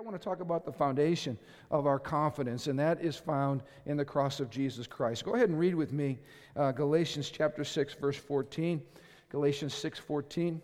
[0.00, 1.36] I want to talk about the foundation
[1.70, 5.26] of our confidence, and that is found in the cross of Jesus Christ.
[5.26, 6.18] Go ahead and read with me
[6.56, 8.80] uh, Galatians chapter 6, verse 14.
[9.28, 10.62] Galatians 6, 14.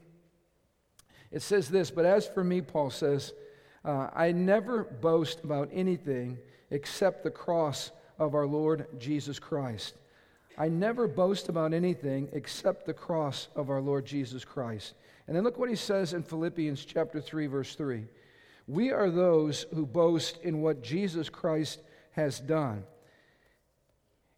[1.31, 3.35] It says this, but as for me, Paul says,
[3.85, 6.39] uh, I never boast about anything
[6.71, 9.97] except the cross of our Lord Jesus Christ.
[10.57, 14.95] I never boast about anything except the cross of our Lord Jesus Christ.
[15.27, 18.07] And then look what he says in Philippians chapter 3 verse 3.
[18.67, 21.81] We are those who boast in what Jesus Christ
[22.13, 22.85] has done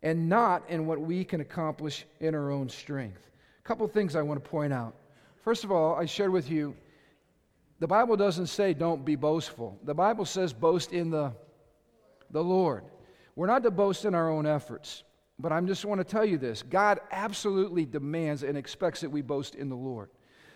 [0.03, 3.31] and not in what we can accomplish in our own strength.
[3.61, 4.95] A couple things I want to point out.
[5.43, 6.77] First of all, I shared with you
[7.81, 9.79] the Bible doesn't say don't be boastful.
[9.85, 11.33] The Bible says boast in the
[12.31, 12.85] the Lord.
[13.37, 15.05] We're not to boast in our own efforts.
[15.39, 19.23] But I just want to tell you this God absolutely demands and expects that we
[19.23, 20.11] boast in the Lord.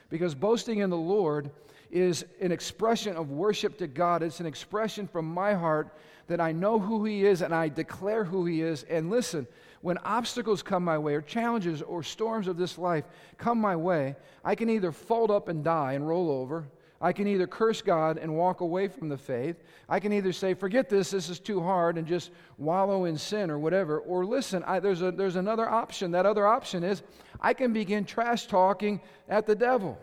[0.08, 1.50] Because boasting in the Lord
[1.92, 4.22] is an expression of worship to God.
[4.22, 5.94] It's an expression from my heart
[6.26, 8.84] that I know who He is and I declare who He is.
[8.84, 9.46] And listen,
[9.82, 13.04] when obstacles come my way, or challenges or storms of this life
[13.36, 16.66] come my way, I can either fold up and die and roll over,
[17.02, 19.56] I can either curse God and walk away from the faith.
[19.88, 23.50] I can either say, forget this, this is too hard, and just wallow in sin
[23.50, 23.98] or whatever.
[23.98, 26.12] Or listen, I, there's, a, there's another option.
[26.12, 27.02] That other option is
[27.40, 29.98] I can begin trash talking at the devil.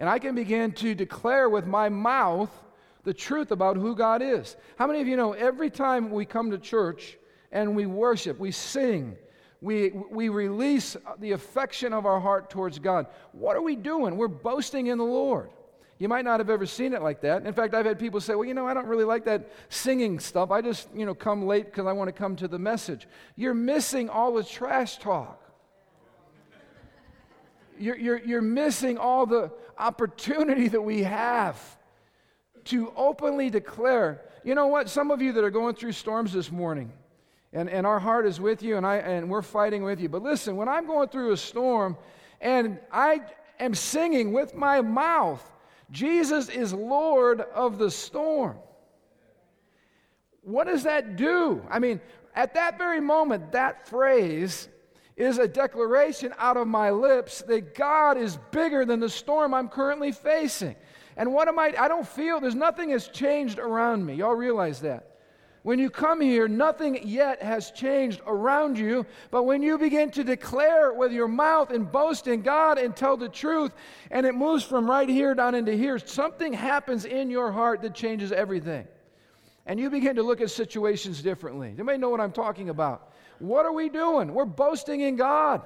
[0.00, 2.50] And I can begin to declare with my mouth
[3.04, 4.56] the truth about who God is.
[4.76, 7.18] How many of you know every time we come to church
[7.52, 9.16] and we worship, we sing,
[9.60, 13.06] we, we release the affection of our heart towards God.
[13.32, 14.16] What are we doing?
[14.16, 15.50] We're boasting in the Lord.
[15.98, 17.44] You might not have ever seen it like that.
[17.44, 20.18] In fact, I've had people say, well, you know, I don't really like that singing
[20.18, 20.50] stuff.
[20.50, 23.06] I just, you know, come late because I want to come to the message.
[23.36, 25.36] You're missing all the trash talk.
[27.78, 29.50] You're, you're, you're missing all the
[29.80, 31.58] opportunity that we have
[32.64, 34.22] to openly declare.
[34.44, 34.88] You know what?
[34.88, 36.92] Some of you that are going through storms this morning,
[37.52, 40.08] and, and our heart is with you and, I, and we're fighting with you.
[40.08, 41.96] But listen, when I'm going through a storm
[42.40, 43.22] and I
[43.58, 45.44] am singing with my mouth,
[45.90, 48.56] Jesus is Lord of the storm.
[50.42, 51.66] What does that do?
[51.68, 52.00] I mean,
[52.34, 54.68] at that very moment, that phrase
[55.20, 59.68] is a declaration out of my lips that God is bigger than the storm I'm
[59.68, 60.76] currently facing.
[61.16, 61.74] And what am I?
[61.78, 64.14] I don't feel, there's nothing has changed around me.
[64.14, 65.06] Y'all realize that.
[65.62, 70.24] When you come here, nothing yet has changed around you, but when you begin to
[70.24, 73.72] declare with your mouth and boast in God and tell the truth,
[74.10, 77.94] and it moves from right here down into here, something happens in your heart that
[77.94, 78.88] changes everything.
[79.66, 81.74] And you begin to look at situations differently.
[81.76, 83.12] You may know what I'm talking about.
[83.40, 84.32] What are we doing?
[84.32, 85.62] We're boasting in God.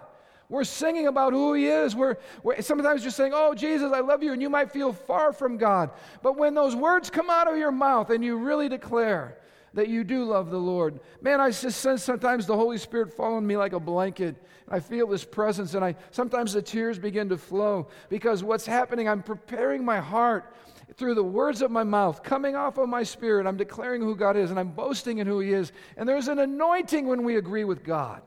[0.49, 1.95] We're singing about who He is.
[1.95, 5.33] We're, we're, sometimes just saying, Oh, Jesus, I love you, and you might feel far
[5.33, 5.91] from God.
[6.23, 9.39] But when those words come out of your mouth and you really declare,
[9.75, 11.01] that you do love the Lord.
[11.21, 14.37] Man, I just sense sometimes the Holy Spirit following me like a blanket.
[14.69, 19.09] I feel this presence, and I sometimes the tears begin to flow because what's happening,
[19.09, 20.55] I'm preparing my heart
[20.97, 23.47] through the words of my mouth, coming off of my spirit.
[23.47, 25.72] I'm declaring who God is, and I'm boasting in who He is.
[25.97, 28.22] And there's an anointing when we agree with God.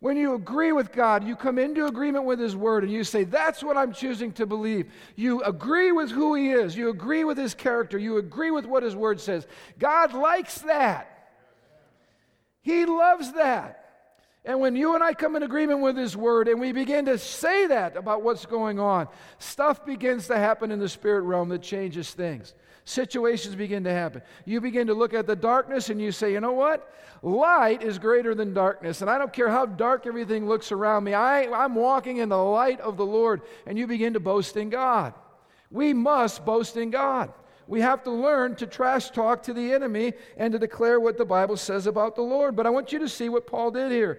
[0.00, 3.24] When you agree with God, you come into agreement with His Word and you say,
[3.24, 4.90] That's what I'm choosing to believe.
[5.14, 8.82] You agree with who He is, you agree with His character, you agree with what
[8.82, 9.46] His Word says.
[9.78, 11.06] God likes that.
[12.62, 13.79] He loves that.
[14.44, 17.18] And when you and I come in agreement with His Word and we begin to
[17.18, 19.08] say that about what's going on,
[19.38, 22.54] stuff begins to happen in the spirit realm that changes things
[22.90, 24.22] situations begin to happen.
[24.44, 26.92] You begin to look at the darkness and you say, you know what?
[27.22, 29.00] Light is greater than darkness.
[29.00, 32.36] And I don't care how dark everything looks around me, I, I'm walking in the
[32.36, 33.42] light of the Lord.
[33.66, 35.14] And you begin to boast in God.
[35.70, 37.32] We must boast in God.
[37.70, 41.24] We have to learn to trash talk to the enemy and to declare what the
[41.24, 42.56] Bible says about the Lord.
[42.56, 44.18] But I want you to see what Paul did here.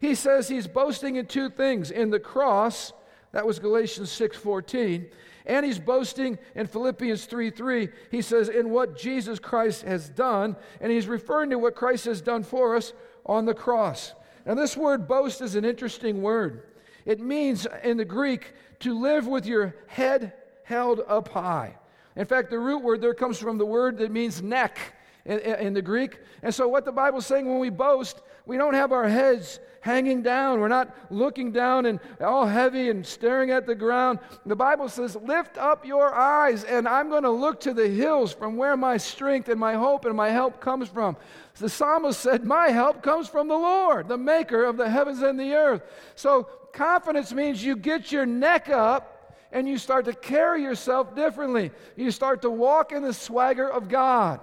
[0.00, 2.94] He says he's boasting in two things in the cross,
[3.32, 5.10] that was Galatians 6:14,
[5.44, 7.90] and he's boasting in Philippians 3 3.
[8.10, 10.56] He says, in what Jesus Christ has done.
[10.80, 12.94] And he's referring to what Christ has done for us
[13.26, 14.14] on the cross.
[14.46, 16.62] Now, this word boast is an interesting word.
[17.04, 20.32] It means in the Greek to live with your head
[20.64, 21.76] held up high.
[22.16, 24.78] In fact, the root word there comes from the word that means neck
[25.26, 26.18] in, in, the Greek.
[26.42, 30.22] And so, what the Bible's saying when we boast, we don't have our heads hanging
[30.22, 30.60] down.
[30.60, 34.18] We're not looking down and all heavy and staring at the ground.
[34.44, 38.32] The Bible says, Lift up your eyes, and I'm going to look to the hills
[38.32, 41.16] from where my strength and my hope and my help comes from.
[41.58, 45.38] The psalmist said, My help comes from the Lord, the maker of the heavens and
[45.38, 45.82] the earth.
[46.14, 49.15] So, confidence means you get your neck up
[49.52, 51.70] and you start to carry yourself differently.
[51.96, 54.40] You start to walk in the swagger of God.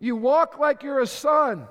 [0.00, 1.66] You walk like you're a son.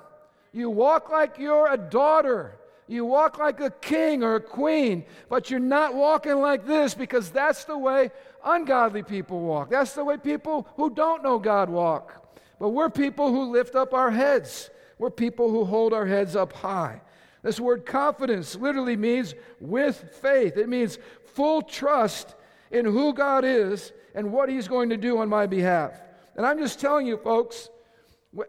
[0.54, 2.58] You walk like you're a daughter.
[2.88, 7.30] You walk like a king or a queen, but you're not walking like this because
[7.30, 8.12] that's the way
[8.44, 9.70] ungodly people walk.
[9.70, 12.36] That's the way people who don't know God walk.
[12.60, 14.70] But we're people who lift up our heads.
[14.98, 17.02] We're people who hold our heads up high.
[17.44, 20.58] This word confidence literally means with faith.
[20.58, 21.00] It means
[21.34, 22.36] full trust
[22.72, 25.94] in who God is and what He's going to do on my behalf.
[26.36, 27.70] And I'm just telling you, folks,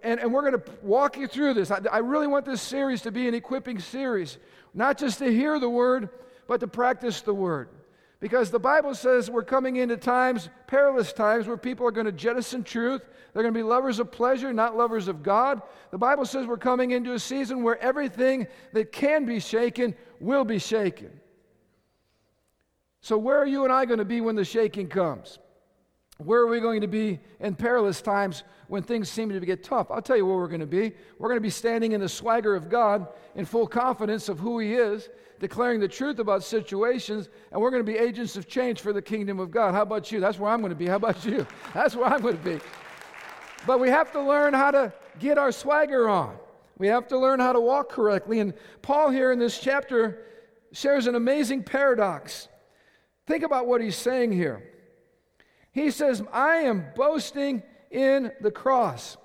[0.03, 1.71] and, and we're going to walk you through this.
[1.71, 4.39] I, I really want this series to be an equipping series,
[4.75, 6.09] not just to hear the word,
[6.47, 7.69] but to practice the word.
[8.21, 12.13] Because the Bible says we're coming into times, perilous times, where people are going to
[12.13, 13.03] jettison truth.
[13.33, 15.61] They're going to be lovers of pleasure, not lovers of God.
[15.91, 20.45] The Bible says we're coming into a season where everything that can be shaken will
[20.45, 21.11] be shaken.
[23.03, 25.41] So, where are you and I going to be when the shaking comes?
[26.19, 29.91] Where are we going to be in perilous times when things seem to get tough?
[29.91, 30.93] I'll tell you where we're going to be.
[31.19, 34.61] We're going to be standing in the swagger of God in full confidence of who
[34.61, 35.09] He is,
[35.41, 39.03] declaring the truth about situations, and we're going to be agents of change for the
[39.03, 39.75] kingdom of God.
[39.75, 40.21] How about you?
[40.21, 40.87] That's where I'm going to be.
[40.87, 41.45] How about you?
[41.75, 42.61] That's where I'm going to be.
[43.67, 46.37] But we have to learn how to get our swagger on.
[46.79, 48.39] We have to learn how to walk correctly.
[48.39, 50.23] And Paul, here in this chapter,
[50.73, 52.49] shares an amazing paradox.
[53.33, 54.63] Think about what he's saying here.
[55.73, 59.17] He says, I am boasting in the cross.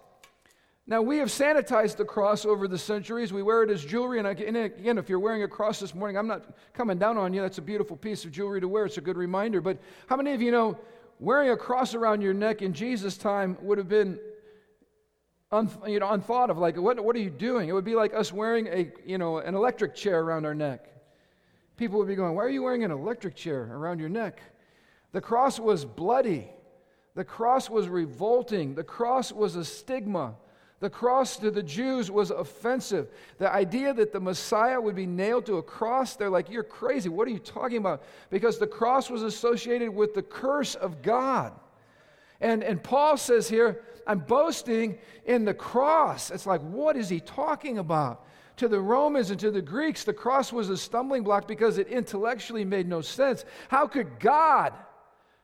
[0.85, 3.33] Now, we have sanitized the cross over the centuries.
[3.33, 4.19] We wear it as jewelry.
[4.19, 7.41] And again, if you're wearing a cross this morning, I'm not coming down on you.
[7.41, 8.85] That's a beautiful piece of jewelry to wear.
[8.85, 9.59] It's a good reminder.
[9.59, 9.77] But
[10.07, 10.79] how many of you know
[11.19, 14.17] wearing a cross around your neck in Jesus' time would have been
[15.85, 16.57] you know, unthought of?
[16.57, 17.67] Like, what, what are you doing?
[17.67, 20.93] It would be like us wearing a, you know, an electric chair around our neck.
[21.77, 24.41] People would be going, Why are you wearing an electric chair around your neck?
[25.11, 26.49] The cross was bloody.
[27.15, 28.75] The cross was revolting.
[28.75, 30.35] The cross was a stigma.
[30.79, 33.07] The cross to the Jews was offensive.
[33.39, 37.09] The idea that the Messiah would be nailed to a cross, they're like, You're crazy.
[37.09, 38.03] What are you talking about?
[38.29, 41.53] Because the cross was associated with the curse of God.
[42.41, 46.31] And, and Paul says here, I'm boasting in the cross.
[46.31, 48.25] It's like, what is he talking about?
[48.57, 51.87] To the Romans and to the Greeks, the cross was a stumbling block because it
[51.87, 53.45] intellectually made no sense.
[53.69, 54.73] How could God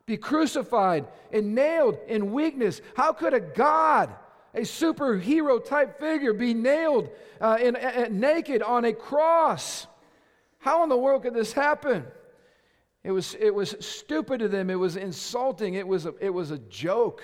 [0.06, 2.82] be crucified and nailed in weakness?
[2.96, 4.14] How could a God,
[4.56, 9.86] a superhero type figure, be nailed uh, in, uh, naked on a cross?
[10.58, 12.06] How in the world could this happen?
[13.04, 14.70] It was, it was stupid to them.
[14.70, 15.76] It was insulting.
[15.76, 17.22] It was a, it was a joke.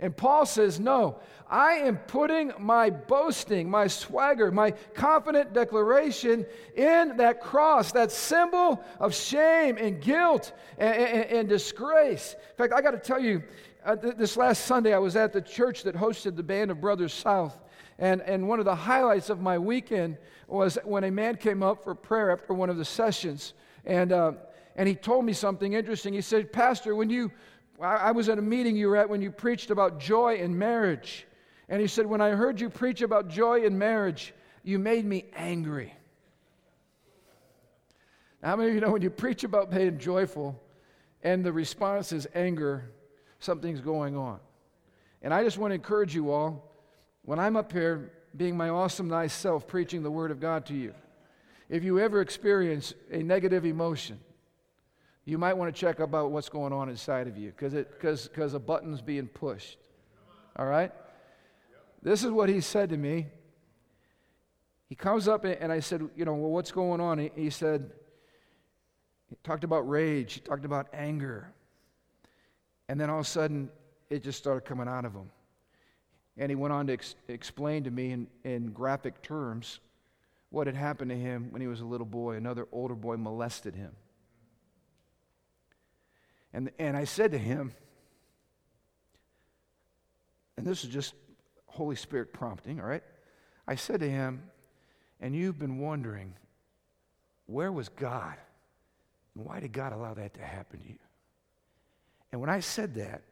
[0.00, 1.18] And Paul says, No,
[1.50, 6.44] I am putting my boasting, my swagger, my confident declaration
[6.76, 12.34] in that cross, that symbol of shame and guilt and, and, and disgrace.
[12.34, 13.42] In fact, I got to tell you,
[13.84, 16.80] uh, th- this last Sunday I was at the church that hosted the Band of
[16.80, 17.58] Brothers South.
[17.98, 20.18] And, and one of the highlights of my weekend
[20.48, 23.54] was when a man came up for prayer after one of the sessions.
[23.86, 24.32] And, uh,
[24.76, 26.12] and he told me something interesting.
[26.12, 27.32] He said, Pastor, when you
[27.80, 31.27] I was at a meeting you were at when you preached about joy in marriage.
[31.68, 35.26] And he said, When I heard you preach about joy in marriage, you made me
[35.34, 35.94] angry.
[38.42, 40.60] How many of you know when you preach about being joyful
[41.22, 42.90] and the response is anger,
[43.40, 44.38] something's going on?
[45.22, 46.68] And I just want to encourage you all
[47.28, 50.74] when I'm up here being my awesome, nice self preaching the Word of God to
[50.74, 50.94] you,
[51.68, 54.18] if you ever experience a negative emotion,
[55.24, 57.74] you might want to check about what's going on inside of you because
[58.28, 59.76] because a button's being pushed.
[60.56, 60.90] All right?
[62.02, 63.26] This is what he said to me.
[64.88, 67.30] He comes up and I said, you know, well, what's going on?
[67.34, 67.90] He said,
[69.28, 71.52] he talked about rage, he talked about anger.
[72.88, 73.68] And then all of a sudden,
[74.08, 75.30] it just started coming out of him.
[76.38, 79.80] And he went on to ex- explain to me in, in graphic terms
[80.50, 82.36] what had happened to him when he was a little boy.
[82.36, 83.90] Another older boy molested him.
[86.54, 87.72] And, and I said to him,
[90.56, 91.14] and this is just
[91.78, 93.02] Holy Spirit prompting, all right?
[93.66, 94.42] I said to him,
[95.20, 96.34] and you've been wondering,
[97.46, 98.36] where was God?
[99.34, 100.98] And why did God allow that to happen to you?
[102.32, 103.22] And when I said that,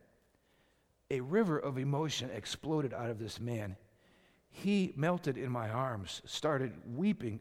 [1.10, 3.76] a river of emotion exploded out of this man.
[4.50, 7.40] He melted in my arms, started weeping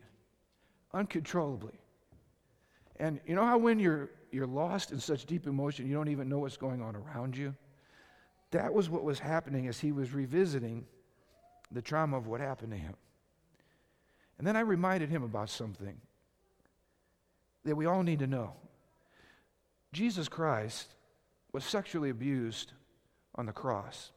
[0.93, 1.79] uncontrollably.
[2.97, 6.27] And you know how when you're you're lost in such deep emotion, you don't even
[6.27, 7.55] know what's going on around you.
[8.51, 10.85] That was what was happening as he was revisiting
[11.71, 12.95] the trauma of what happened to him.
[14.37, 15.99] And then I reminded him about something
[17.63, 18.53] that we all need to know.
[19.93, 20.93] Jesus Christ
[21.53, 22.73] was sexually abused
[23.35, 24.11] on the cross.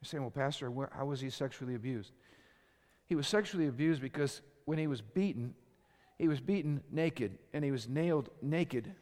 [0.00, 2.12] You're saying, well, Pastor, how was he sexually abused?
[3.06, 5.54] He was sexually abused because when he was beaten,
[6.18, 8.92] he was beaten naked and he was nailed naked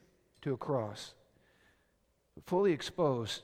[0.43, 1.15] to a cross,
[2.47, 3.43] fully exposed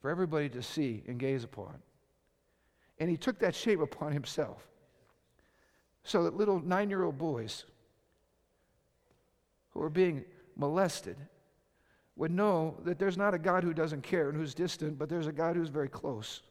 [0.00, 1.74] for everybody to see and gaze upon.
[2.98, 4.68] And he took that shame upon himself.
[6.04, 7.64] So that little nine year old boys
[9.70, 10.24] who are being
[10.56, 11.16] molested
[12.16, 15.26] would know that there's not a God who doesn't care and who's distant, but there's
[15.26, 16.42] a God who's very close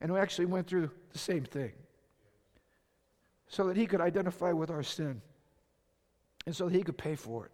[0.00, 1.72] and who actually went through the same thing.
[3.48, 5.20] So that he could identify with our sin.
[6.46, 7.52] And so that he could pay for it.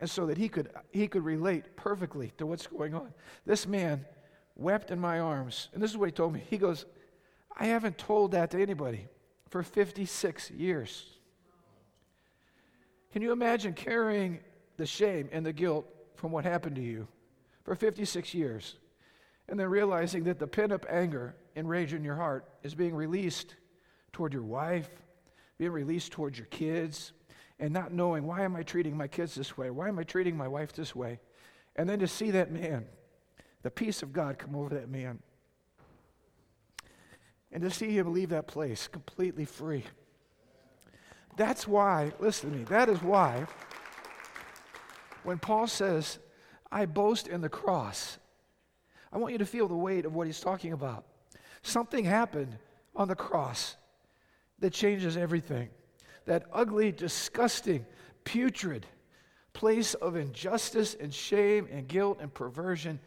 [0.00, 3.12] And so that he could, he could relate perfectly to what's going on.
[3.44, 4.04] This man
[4.56, 6.42] wept in my arms, and this is what he told me.
[6.48, 6.86] He goes,
[7.56, 9.06] I haven't told that to anybody
[9.48, 11.06] for 56 years.
[13.12, 14.40] Can you imagine carrying
[14.76, 17.06] the shame and the guilt from what happened to you
[17.62, 18.76] for 56 years
[19.48, 22.94] and then realizing that the pent up anger and rage in your heart is being
[22.94, 23.56] released
[24.12, 24.88] toward your wife,
[25.58, 27.12] being released towards your kids,
[27.60, 29.70] and not knowing why am I treating my kids this way?
[29.70, 31.20] Why am I treating my wife this way?
[31.76, 32.86] And then to see that man,
[33.62, 35.20] the peace of God come over that man,
[37.54, 39.84] and to see him leave that place completely free.
[41.36, 43.46] That's why, listen to me, that is why
[45.22, 46.18] when Paul says,
[46.70, 48.18] I boast in the cross,
[49.12, 51.04] I want you to feel the weight of what he's talking about.
[51.62, 52.58] Something happened
[52.94, 53.76] on the cross
[54.58, 55.70] that changes everything.
[56.26, 57.86] That ugly, disgusting,
[58.24, 58.86] putrid
[59.52, 62.98] place of injustice and shame and guilt and perversion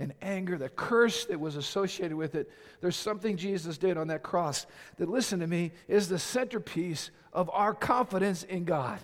[0.00, 2.50] and anger, the curse that was associated with it.
[2.80, 4.66] There's something Jesus did on that cross
[4.96, 8.98] that, listen to me, is the centerpiece of our confidence in God.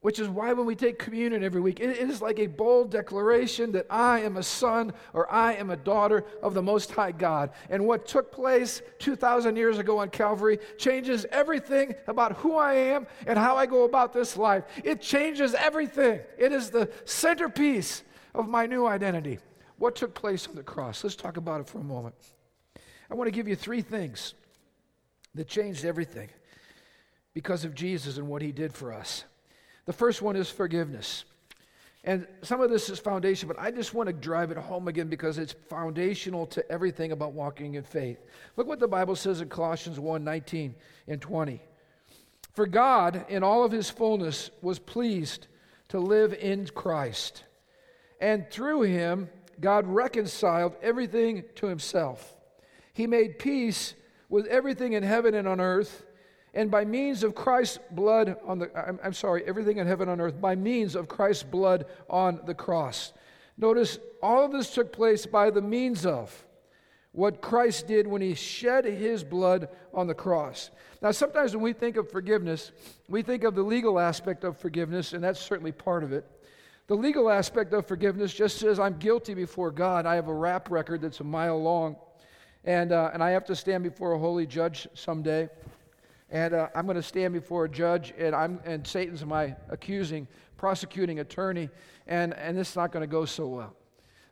[0.00, 3.70] Which is why when we take communion every week, it is like a bold declaration
[3.70, 7.50] that I am a son or I am a daughter of the Most High God.
[7.70, 13.06] And what took place 2,000 years ago on Calvary changes everything about who I am
[13.28, 14.64] and how I go about this life.
[14.82, 16.18] It changes everything.
[16.36, 18.02] It is the centerpiece
[18.34, 19.38] of my new identity.
[19.78, 21.02] What took place on the cross?
[21.02, 22.14] Let's talk about it for a moment.
[23.10, 24.34] I want to give you three things
[25.34, 26.28] that changed everything
[27.34, 29.24] because of Jesus and what he did for us.
[29.86, 31.24] The first one is forgiveness.
[32.04, 35.08] And some of this is foundation, but I just want to drive it home again
[35.08, 38.18] because it's foundational to everything about walking in faith.
[38.56, 40.74] Look what the Bible says in Colossians 1 19
[41.06, 41.62] and 20.
[42.54, 45.46] For God, in all of his fullness, was pleased
[45.88, 47.44] to live in Christ.
[48.22, 49.28] And through him,
[49.60, 52.36] God reconciled everything to himself.
[52.94, 53.94] He made peace
[54.28, 56.04] with everything in heaven and on earth
[56.54, 60.20] and by means of Christ's blood on the, I'm, I'm, sorry, everything in heaven and
[60.20, 63.12] on earth, by means of Christ's blood on the cross.
[63.58, 66.46] Notice all of this took place by the means of
[67.12, 70.70] what Christ did when he shed his blood on the cross.
[71.00, 72.70] Now, sometimes when we think of forgiveness,
[73.08, 76.24] we think of the legal aspect of forgiveness, and that's certainly part of it.
[76.88, 80.04] The legal aspect of forgiveness just says, I'm guilty before God.
[80.04, 81.96] I have a rap record that's a mile long,
[82.64, 85.48] and, uh, and I have to stand before a holy judge someday
[86.32, 90.26] and uh, I'm going to stand before a judge, and I'm and Satan's my accusing,
[90.56, 91.68] prosecuting attorney,
[92.06, 93.76] and and this is not going to go so well.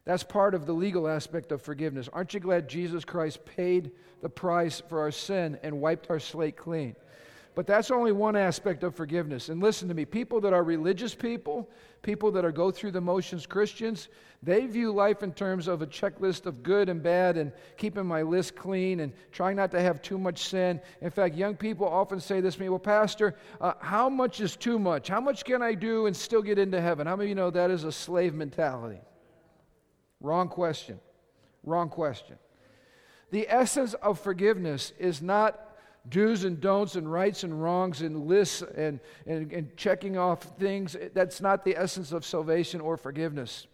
[0.06, 2.08] That's part of the legal aspect of forgiveness.
[2.12, 3.92] Aren't you glad Jesus Christ paid
[4.22, 6.96] the price for our sin and wiped our slate clean?
[7.54, 9.48] But that's only one aspect of forgiveness.
[9.48, 11.68] And listen to me people that are religious people,
[12.02, 14.08] people that are go through the motions Christians,
[14.42, 18.22] they view life in terms of a checklist of good and bad and keeping my
[18.22, 20.80] list clean and trying not to have too much sin.
[21.00, 24.54] In fact, young people often say this to me Well, Pastor, uh, how much is
[24.54, 25.08] too much?
[25.08, 27.06] How much can I do and still get into heaven?
[27.06, 29.00] How many of you know that is a slave mentality?
[30.20, 31.00] Wrong question.
[31.64, 32.36] Wrong question.
[33.30, 35.69] The essence of forgiveness is not
[36.08, 40.96] do's and don'ts and rights and wrongs and lists and, and, and checking off things.
[41.14, 43.66] That's not the essence of salvation or forgiveness.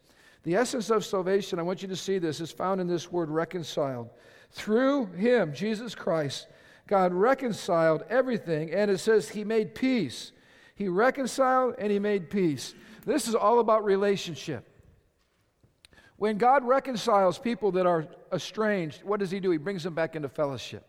[0.43, 3.31] The essence of salvation, I want you to see this, is found in this word
[3.31, 4.11] reconciled.
[4.51, 6.47] Through him, Jesus Christ,
[6.87, 10.33] God reconciled everything, and it says he made peace.
[10.77, 12.75] He reconciled and he made peace.
[13.05, 14.69] This is all about relationship.
[16.17, 19.51] When God reconciles people that are estranged, what does he do?
[19.51, 20.87] He brings them back into fellowship.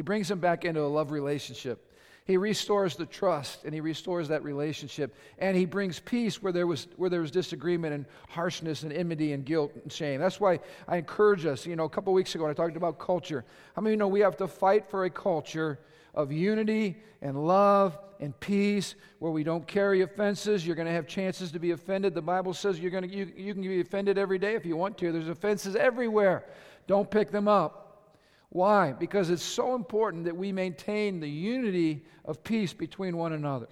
[0.00, 1.92] He brings them back into a love relationship.
[2.24, 5.14] He restores the trust and he restores that relationship.
[5.36, 9.34] And he brings peace where there was, where there was disagreement and harshness and enmity
[9.34, 10.18] and guilt and shame.
[10.18, 11.66] That's why I encourage us.
[11.66, 13.44] You know, a couple weeks ago, I talked about culture.
[13.76, 15.78] How many you know we have to fight for a culture
[16.14, 20.66] of unity and love and peace, where we don't carry offenses.
[20.66, 22.14] You're going to have chances to be offended.
[22.14, 24.78] The Bible says you're going to, you, you can be offended every day if you
[24.78, 25.12] want to.
[25.12, 26.46] There's offenses everywhere.
[26.86, 27.89] Don't pick them up.
[28.50, 28.92] Why?
[28.92, 33.68] Because it's so important that we maintain the unity of peace between one another.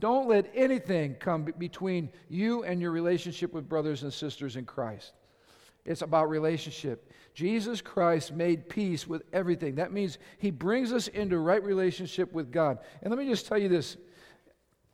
[0.00, 5.12] Don't let anything come between you and your relationship with brothers and sisters in Christ.
[5.84, 7.12] It's about relationship.
[7.34, 9.76] Jesus Christ made peace with everything.
[9.76, 12.78] That means he brings us into right relationship with God.
[13.02, 13.96] And let me just tell you this.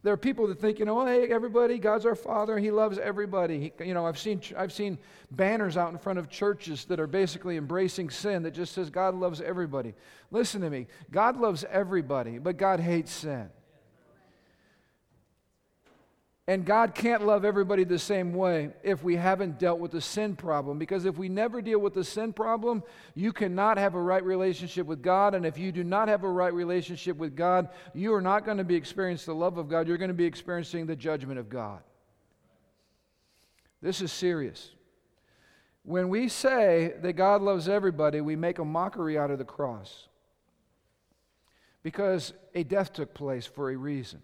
[0.06, 3.72] There are people that think, you know, hey, everybody, God's our Father, He loves everybody.
[3.76, 4.98] He, you know, I've seen, I've seen
[5.32, 9.16] banners out in front of churches that are basically embracing sin that just says God
[9.16, 9.94] loves everybody.
[10.30, 10.86] Listen to me.
[11.10, 13.50] God loves everybody, but God hates sin.
[16.49, 20.37] And God can't love everybody the same way if we haven't dealt with the sin
[20.37, 20.79] problem.
[20.79, 22.85] Because if we never deal with the sin problem,
[23.17, 25.35] you cannot have a right relationship with God.
[25.35, 28.59] And if you do not have a right relationship with God, you are not going
[28.59, 29.88] to be experiencing the love of God.
[29.88, 31.81] You're going to be experiencing the judgment of God.
[33.83, 34.71] This is serious.
[35.83, 40.07] When we say that God loves everybody, we make a mockery out of the cross.
[41.83, 44.23] Because a death took place for a reason.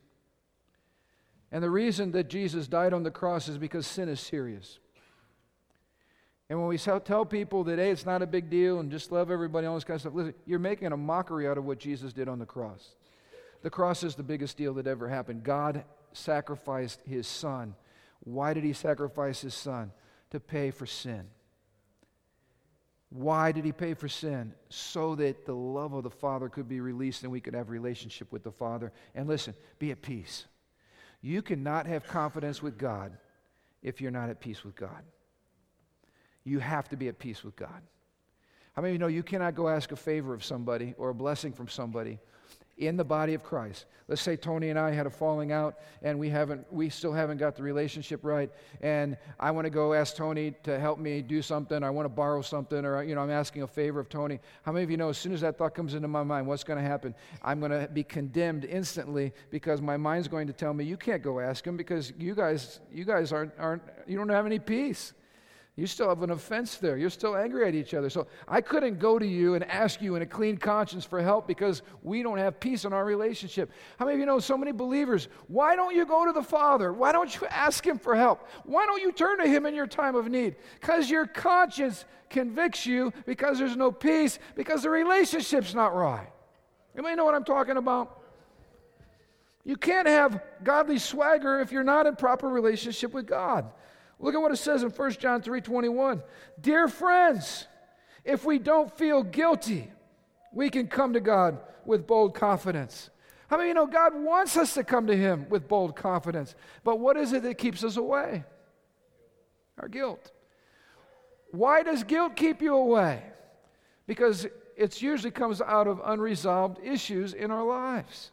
[1.52, 4.78] And the reason that Jesus died on the cross is because sin is serious.
[6.48, 9.30] And when we tell people that, hey, it's not a big deal and just love
[9.30, 12.12] everybody, all this kind of stuff, listen, you're making a mockery out of what Jesus
[12.12, 12.94] did on the cross.
[13.62, 15.44] The cross is the biggest deal that ever happened.
[15.44, 17.74] God sacrificed his son.
[18.20, 19.92] Why did he sacrifice his son?
[20.30, 21.26] To pay for sin.
[23.10, 24.54] Why did he pay for sin?
[24.70, 28.32] So that the love of the Father could be released and we could have relationship
[28.32, 28.90] with the Father.
[29.14, 30.46] And listen, be at peace.
[31.22, 33.16] You cannot have confidence with God
[33.82, 35.04] if you're not at peace with God.
[36.44, 37.80] You have to be at peace with God.
[38.74, 41.14] How many of you know you cannot go ask a favor of somebody or a
[41.14, 42.18] blessing from somebody
[42.78, 43.86] in the body of Christ.
[44.08, 47.38] Let's say Tony and I had a falling out and we haven't we still haven't
[47.38, 48.50] got the relationship right
[48.80, 52.10] and I want to go ask Tony to help me do something, I want to
[52.10, 54.40] borrow something or you know I'm asking a favor of Tony.
[54.62, 56.64] How many of you know as soon as that thought comes into my mind, what's
[56.64, 57.14] going to happen?
[57.42, 61.22] I'm going to be condemned instantly because my mind's going to tell me you can't
[61.22, 65.14] go ask him because you guys you guys aren't aren't you don't have any peace.
[65.74, 66.98] You still have an offense there.
[66.98, 68.10] You're still angry at each other.
[68.10, 71.46] So I couldn't go to you and ask you in a clean conscience for help
[71.46, 73.70] because we don't have peace in our relationship.
[73.98, 75.28] How many of you know so many believers?
[75.48, 76.92] Why don't you go to the Father?
[76.92, 78.46] Why don't you ask Him for help?
[78.64, 80.56] Why don't you turn to Him in your time of need?
[80.78, 86.28] Because your conscience convicts you because there's no peace, because the relationship's not right.
[86.94, 88.20] Anybody know what I'm talking about?
[89.64, 93.70] You can't have godly swagger if you're not in proper relationship with God.
[94.22, 96.22] Look at what it says in 1 John 3:21.
[96.60, 97.66] Dear friends,
[98.24, 99.90] if we don't feel guilty,
[100.52, 103.10] we can come to God with bold confidence.
[103.48, 106.54] How many of you know God wants us to come to Him with bold confidence?
[106.84, 108.44] But what is it that keeps us away?
[109.78, 110.30] Our guilt.
[111.50, 113.24] Why does guilt keep you away?
[114.06, 118.30] Because it usually comes out of unresolved issues in our lives.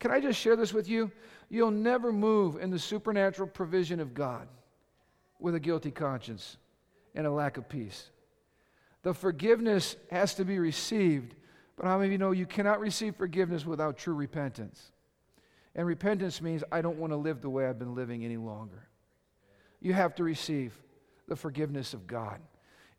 [0.00, 1.12] Can I just share this with you?
[1.50, 4.48] You'll never move in the supernatural provision of God
[5.38, 6.56] with a guilty conscience
[7.14, 8.10] and a lack of peace.
[9.02, 11.34] The forgiveness has to be received,
[11.76, 14.92] but how many of you know you cannot receive forgiveness without true repentance?
[15.74, 18.88] And repentance means I don't want to live the way I've been living any longer.
[19.80, 20.76] You have to receive
[21.28, 22.40] the forgiveness of God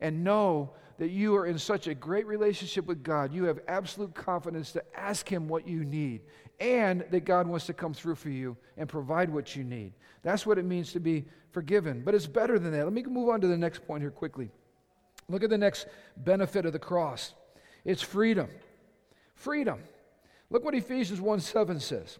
[0.00, 3.32] and know that you are in such a great relationship with God.
[3.32, 6.22] You have absolute confidence to ask Him what you need
[6.60, 9.92] and that God wants to come through for you and provide what you need.
[10.22, 12.02] That's what it means to be forgiven.
[12.04, 12.84] But it's better than that.
[12.84, 14.50] Let me move on to the next point here quickly.
[15.28, 17.34] Look at the next benefit of the cross
[17.84, 18.48] it's freedom.
[19.34, 19.80] Freedom.
[20.50, 22.18] Look what Ephesians 1 7 says.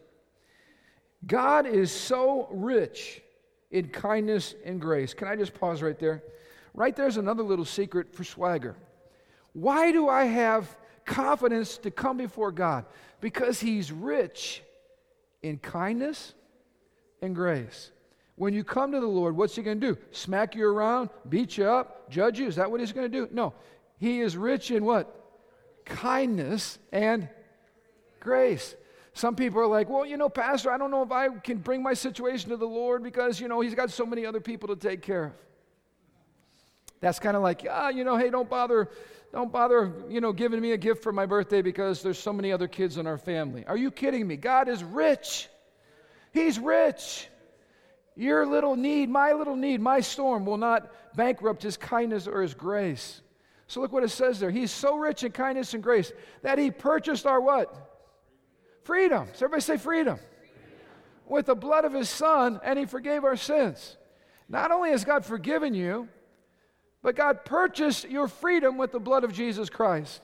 [1.26, 3.20] God is so rich
[3.70, 5.14] in kindness and grace.
[5.14, 6.22] Can I just pause right there?
[6.78, 8.76] Right there's another little secret for swagger.
[9.52, 12.84] Why do I have confidence to come before God?
[13.20, 14.62] Because He's rich
[15.42, 16.34] in kindness
[17.20, 17.90] and grace.
[18.36, 19.98] When you come to the Lord, what's He going to do?
[20.12, 22.46] Smack you around, beat you up, judge you?
[22.46, 23.28] Is that what He's going to do?
[23.32, 23.54] No.
[23.98, 25.12] He is rich in what?
[25.84, 27.28] Kindness and
[28.20, 28.76] grace.
[29.14, 31.82] Some people are like, well, you know, Pastor, I don't know if I can bring
[31.82, 34.76] my situation to the Lord because, you know, He's got so many other people to
[34.76, 35.32] take care of.
[37.00, 38.88] That's kind of like, ah, you know, hey, don't bother,
[39.32, 42.52] don't bother, you know, giving me a gift for my birthday because there's so many
[42.52, 43.64] other kids in our family.
[43.66, 44.36] Are you kidding me?
[44.36, 45.48] God is rich.
[46.32, 47.28] He's rich.
[48.16, 52.52] Your little need, my little need, my storm will not bankrupt his kindness or his
[52.52, 53.20] grace.
[53.68, 54.50] So look what it says there.
[54.50, 56.10] He's so rich in kindness and grace
[56.42, 57.72] that he purchased our what?
[58.82, 59.28] Freedom.
[59.34, 60.16] So everybody say freedom.
[60.16, 60.26] freedom.
[61.26, 63.96] With the blood of his son, and he forgave our sins.
[64.48, 66.08] Not only has God forgiven you,
[67.08, 70.20] but God purchased your freedom with the blood of Jesus Christ.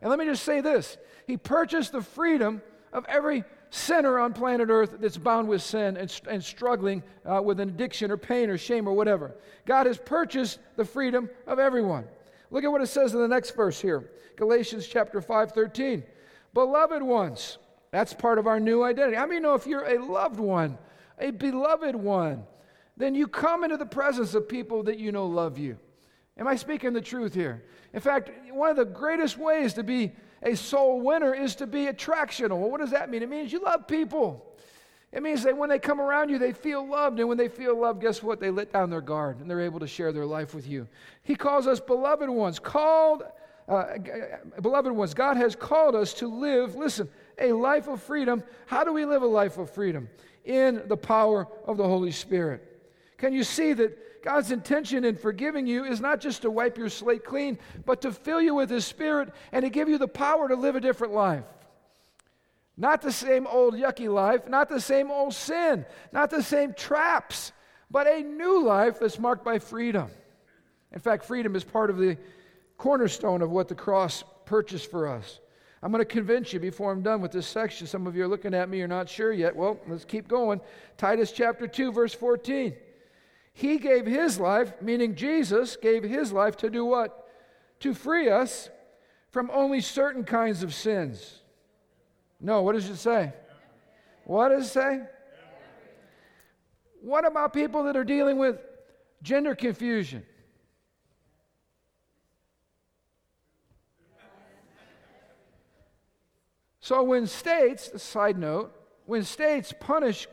[0.00, 0.96] And let me just say this
[1.26, 6.20] He purchased the freedom of every sinner on planet Earth that's bound with sin and,
[6.30, 9.34] and struggling uh, with an addiction or pain or shame or whatever.
[9.66, 12.04] God has purchased the freedom of everyone.
[12.52, 16.04] Look at what it says in the next verse here Galatians chapter 5 13.
[16.54, 17.58] Beloved ones,
[17.90, 19.16] that's part of our new identity.
[19.16, 20.78] I mean, know if you're a loved one,
[21.18, 22.44] a beloved one,
[22.96, 25.80] then you come into the presence of people that you know love you.
[26.38, 27.64] Am I speaking the truth here?
[27.92, 31.86] In fact, one of the greatest ways to be a soul winner is to be
[31.86, 32.60] attractional.
[32.60, 33.22] Well, what does that mean?
[33.22, 34.44] It means you love people.
[35.10, 37.18] It means that when they come around you, they feel loved.
[37.18, 38.40] And when they feel loved, guess what?
[38.40, 40.86] They let down their guard and they're able to share their life with you.
[41.22, 43.24] He calls us beloved ones, called,
[43.68, 43.84] uh,
[44.60, 45.14] beloved ones.
[45.14, 47.08] God has called us to live, listen,
[47.40, 48.44] a life of freedom.
[48.66, 50.08] How do we live a life of freedom?
[50.44, 52.64] In the power of the Holy Spirit.
[53.16, 56.88] Can you see that God's intention in forgiving you is not just to wipe your
[56.88, 60.48] slate clean, but to fill you with His Spirit and to give you the power
[60.48, 61.44] to live a different life.
[62.76, 67.52] Not the same old yucky life, not the same old sin, not the same traps,
[67.90, 70.10] but a new life that's marked by freedom.
[70.92, 72.16] In fact, freedom is part of the
[72.76, 75.40] cornerstone of what the cross purchased for us.
[75.82, 77.86] I'm going to convince you before I'm done with this section.
[77.86, 79.54] Some of you are looking at me, you're not sure yet.
[79.54, 80.60] Well, let's keep going.
[80.96, 82.74] Titus chapter 2, verse 14.
[83.58, 87.26] He gave his life, meaning Jesus gave his life to do what?
[87.80, 88.70] To free us
[89.32, 91.40] from only certain kinds of sins.
[92.40, 93.32] No, what does it say?
[94.26, 95.00] What does it say?
[97.02, 98.60] What about people that are dealing with
[99.24, 100.24] gender confusion?
[106.78, 108.72] So, when states, side note,
[109.06, 110.28] when states punish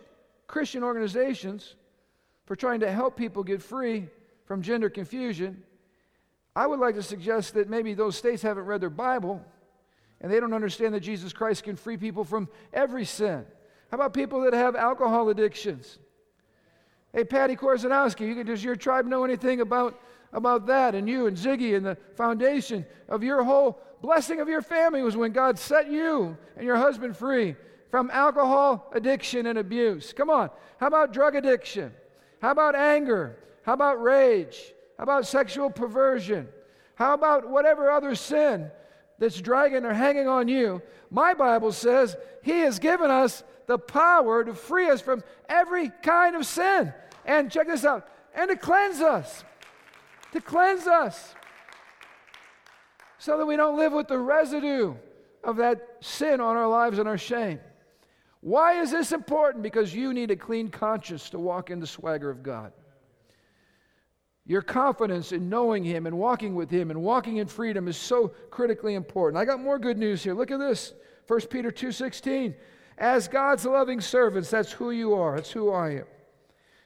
[0.45, 1.75] Christian organizations
[2.45, 4.07] for trying to help people get free
[4.45, 5.63] from gender confusion,
[6.55, 9.43] I would like to suggest that maybe those states haven't read their Bible
[10.21, 13.45] and they don't understand that Jesus Christ can free people from every sin.
[13.91, 15.99] How about people that have alcohol addictions?
[17.13, 20.01] Hey, Patty Korzanowski, does your tribe know anything about,
[20.33, 20.95] about that?
[20.95, 25.17] And you and Ziggy and the foundation of your whole blessing of your family was
[25.17, 27.55] when God set you and your husband free
[27.89, 30.13] from alcohol addiction and abuse.
[30.13, 30.49] Come on.
[30.77, 31.93] How about drug addiction?
[32.45, 33.39] How about anger?
[33.63, 34.71] How about rage?
[34.99, 36.47] How about sexual perversion?
[36.93, 38.69] How about whatever other sin
[39.17, 40.83] that's dragging or hanging on you?
[41.09, 46.35] My Bible says He has given us the power to free us from every kind
[46.35, 46.93] of sin.
[47.25, 49.43] And check this out and to cleanse us.
[50.33, 51.33] To cleanse us.
[53.17, 54.93] So that we don't live with the residue
[55.43, 57.59] of that sin on our lives and our shame.
[58.45, 59.63] Why is this important?
[59.63, 62.73] Because you need a clean conscience to walk in the swagger of God.
[64.45, 68.27] Your confidence in knowing Him and walking with Him and walking in freedom is so
[68.51, 69.41] critically important.
[69.41, 70.35] I got more good news here.
[70.35, 70.93] Look at this
[71.25, 72.53] 1 Peter 2:16.
[72.99, 76.05] As God's loving servants, that's who you are, that's who I am.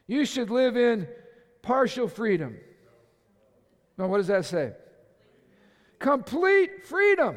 [0.08, 1.10] You should live in
[1.62, 2.56] partial freedom.
[3.98, 4.72] Now, what does that say?
[6.00, 7.36] Complete freedom.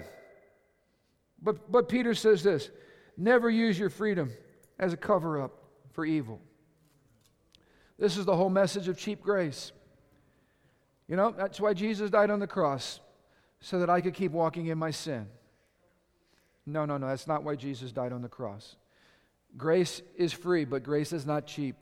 [1.42, 2.70] But, but Peter says this
[3.16, 4.32] Never use your freedom
[4.78, 5.52] as a cover up
[5.92, 6.40] for evil.
[7.98, 9.72] This is the whole message of cheap grace.
[11.08, 13.00] You know, that's why Jesus died on the cross,
[13.60, 15.26] so that I could keep walking in my sin.
[16.64, 18.76] No, no, no, that's not why Jesus died on the cross.
[19.56, 21.76] Grace is free, but grace is not cheap.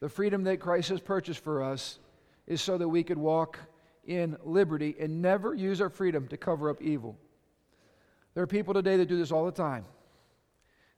[0.00, 1.98] The freedom that Christ has purchased for us
[2.46, 3.58] is so that we could walk
[4.06, 7.16] in liberty and never use our freedom to cover up evil.
[8.34, 9.84] There are people today that do this all the time.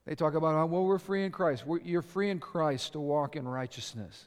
[0.07, 1.67] They talk about, well, we're free in Christ.
[1.67, 4.27] We're, you're free in Christ to walk in righteousness.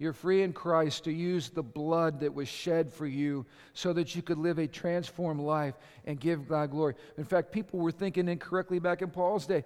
[0.00, 4.16] You're free in Christ to use the blood that was shed for you so that
[4.16, 5.74] you could live a transformed life
[6.06, 6.94] and give God glory.
[7.18, 9.62] In fact, people were thinking incorrectly back in Paul's day.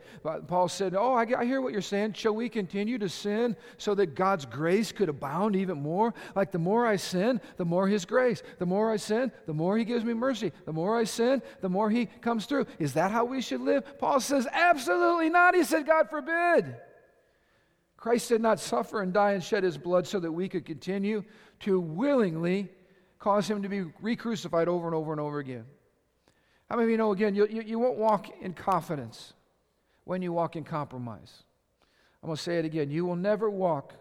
[0.49, 2.15] Paul said, Oh, I, hear what you're saying.
[2.15, 6.13] Shall we continue to sin so that God's grace could abound even more?
[6.35, 8.43] Like the more I sin, the more His grace.
[8.59, 10.51] The more I sin, the more He gives me mercy.
[10.65, 12.67] The more I sin, the more He comes through.
[12.81, 14.01] Is that how we should live?
[14.01, 15.55] Paul says, Absolutely not.
[15.55, 16.75] He said, God forbid.
[18.05, 21.25] Christ did not suffer and die and shed his blood so that we could continue
[21.61, 22.69] to willingly
[23.19, 25.65] cause him to be re crucified over and over and over again.
[26.69, 29.33] How many of you know again, you, you, you won't walk in confidence
[30.05, 31.45] when you walk in compromise?
[32.23, 32.91] I'm going to say it again.
[32.91, 33.95] You will never walk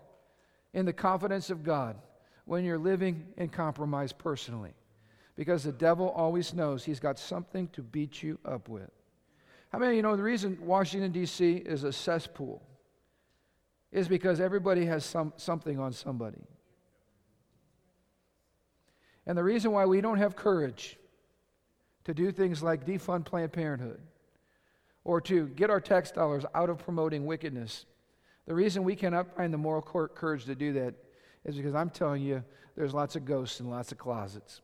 [0.73, 1.95] in the confidence of God
[2.43, 4.73] when you're living in compromise personally
[5.37, 8.91] because the devil always knows he's got something to beat you up with.
[9.71, 11.53] How many of you know the reason Washington, D.C.
[11.53, 12.61] is a cesspool
[13.93, 16.41] is because everybody has some, something on somebody.
[19.27, 20.97] And the reason why we don't have courage
[22.03, 24.01] to do things like defund Planned Parenthood
[25.03, 27.85] or to get our tax dollars out of promoting wickedness,
[28.47, 30.95] the reason we cannot find the moral courage to do that
[31.45, 32.43] is because I'm telling you,
[32.75, 34.61] there's lots of ghosts and lots of closets.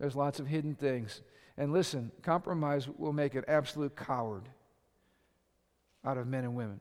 [0.00, 1.22] There's lots of hidden things.
[1.56, 4.48] And listen, compromise will make an absolute coward
[6.04, 6.80] out of men and women.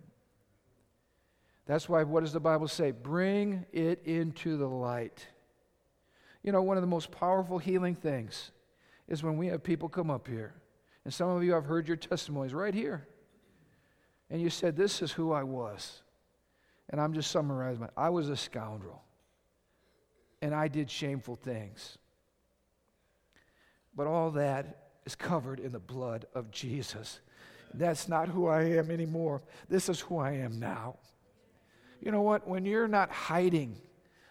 [1.66, 2.92] That's why, what does the Bible say?
[2.92, 5.26] Bring it into the light.
[6.44, 8.52] You know, one of the most powerful healing things
[9.08, 10.54] is when we have people come up here.
[11.04, 13.08] And some of you have heard your testimonies right here.
[14.30, 16.02] And you said, This is who I was.
[16.90, 17.88] And I'm just summarizing.
[17.98, 19.02] I was a scoundrel.
[20.42, 21.98] And I did shameful things.
[23.96, 27.22] But all that is covered in the blood of Jesus.
[27.74, 29.42] That's not who I am anymore.
[29.68, 30.98] This is who I am now.
[32.02, 32.48] You know what?
[32.48, 33.76] When you're not hiding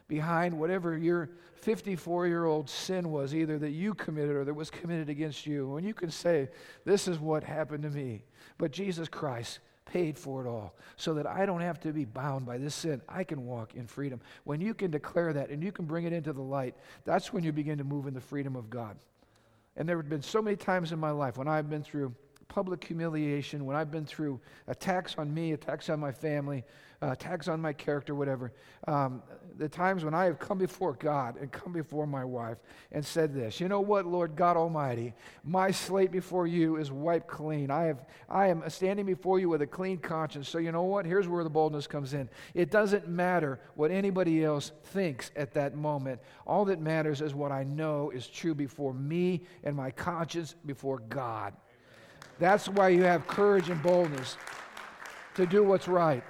[0.09, 4.70] behind whatever your 54 year old sin was, either that you committed or that was
[4.70, 6.48] committed against you, when you can say,
[6.85, 8.24] This is what happened to me,
[8.59, 12.46] but Jesus Christ paid for it all so that I don't have to be bound
[12.46, 13.00] by this sin.
[13.09, 14.20] I can walk in freedom.
[14.44, 16.74] When you can declare that and you can bring it into the light,
[17.05, 18.96] that's when you begin to move in the freedom of God.
[19.77, 22.14] And there have been so many times in my life when I've been through
[22.48, 26.64] public humiliation, when I've been through attacks on me, attacks on my family,
[27.02, 28.52] uh, attacks on my character, whatever,
[28.88, 29.22] um,
[29.57, 32.59] the times when I have come before God and come before my wife
[32.92, 35.12] and said this, you know what, Lord God Almighty,
[35.44, 37.70] my slate before you is wiped clean.
[37.70, 40.48] I, have, I am standing before you with a clean conscience.
[40.48, 41.04] So you know what?
[41.07, 42.28] Here's where the boldness comes in.
[42.54, 46.20] It doesn't matter what anybody else thinks at that moment.
[46.46, 51.00] All that matters is what I know is true before me and my conscience before
[51.00, 51.54] God.
[52.38, 54.36] That's why you have courage and boldness
[55.34, 56.22] to do what's right.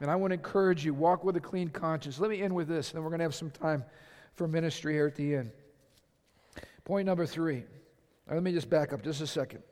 [0.00, 2.18] And I want to encourage you, walk with a clean conscience.
[2.18, 3.84] Let me end with this, and then we're going to have some time
[4.34, 5.52] for ministry here at the end.
[6.84, 7.64] Point number three.
[8.28, 9.62] let me just back up just a second.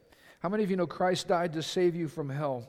[0.41, 2.69] How many of you know Christ died to save you from hell,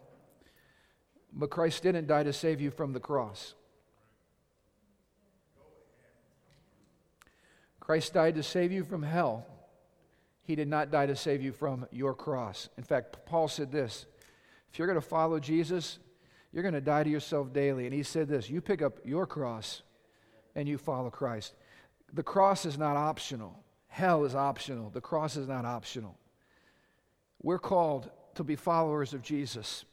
[1.32, 3.54] but Christ didn't die to save you from the cross?
[7.80, 9.46] Christ died to save you from hell,
[10.52, 12.68] he did not die to save you from your cross.
[12.78, 14.06] In fact, Paul said this
[14.70, 15.98] if you're going to follow Jesus,
[16.52, 17.86] you're going to die to yourself daily.
[17.86, 19.82] And he said this you pick up your cross
[20.54, 21.54] and you follow Christ.
[22.12, 24.90] The cross is not optional, hell is optional.
[24.90, 26.18] The cross is not optional.
[27.42, 29.86] We're called to be followers of Jesus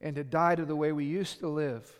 [0.00, 1.92] and to die to the way we used to live.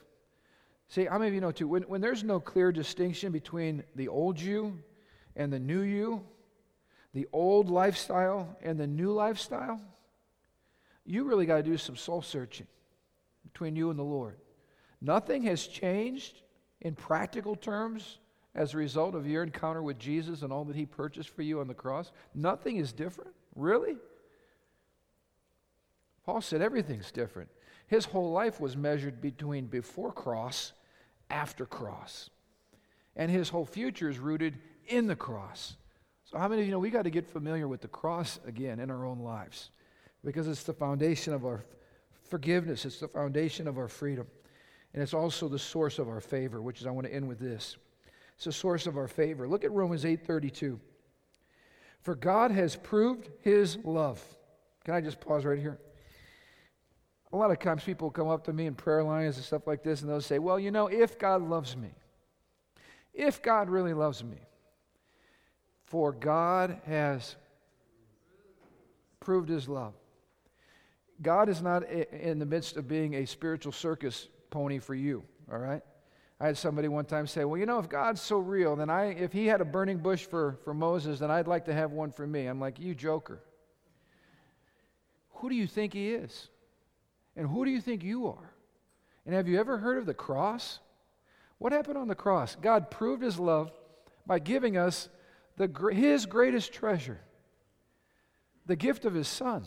[0.89, 4.09] See, how many of you know too, when, when there's no clear distinction between the
[4.09, 4.79] old you
[5.37, 6.25] and the new you,
[7.15, 9.81] the old lifestyle and the new lifestyle,
[11.07, 12.67] you really got to do some soul searching
[13.45, 14.37] between you and the Lord.
[15.01, 16.43] Nothing has changed
[16.81, 18.19] in practical terms
[18.55, 21.61] as a result of your encounter with Jesus and all that He purchased for you
[21.61, 22.11] on the cross.
[22.35, 23.31] Nothing is different.
[23.55, 23.97] Really?
[26.25, 27.51] Paul said everything's different.
[27.87, 30.73] His whole life was measured between before cross,
[31.31, 32.31] after cross.
[33.15, 35.77] And his whole future is rooted in the cross.
[36.25, 38.81] So, how many of you know we got to get familiar with the cross again
[38.81, 39.71] in our own lives?
[40.25, 41.65] Because it's the foundation of our
[42.23, 44.27] forgiveness, it's the foundation of our freedom.
[44.95, 47.41] And it's also the source of our favor, which is I want to end with
[47.41, 47.77] this.
[48.37, 49.49] It's the source of our favor.
[49.49, 50.81] Look at Romans 8:32.
[52.01, 54.23] For God has proved his love.
[54.85, 55.79] Can I just pause right here?
[57.33, 59.83] A lot of times people come up to me in prayer lines and stuff like
[59.83, 61.91] this, and they'll say, Well, you know, if God loves me,
[63.13, 64.39] if God really loves me,
[65.95, 67.37] for God has
[69.21, 69.95] proved his love.
[71.23, 75.61] God is not in the midst of being a spiritual circus pony for you, all
[75.61, 75.83] right?
[76.41, 79.13] I had somebody one time say, Well, you know, if God's so real, then I,
[79.13, 82.11] if he had a burning bush for, for Moses, then I'd like to have one
[82.11, 82.47] for me.
[82.47, 83.39] I'm like, You joker.
[85.35, 86.49] Who do you think he is?
[87.37, 88.53] And who do you think you are?
[89.27, 90.81] And have you ever heard of the cross?
[91.59, 92.57] What happened on the cross?
[92.57, 93.71] God proved his love
[94.27, 95.09] by giving us
[95.57, 97.21] the, his greatest treasure,
[98.67, 99.65] the gift of his son.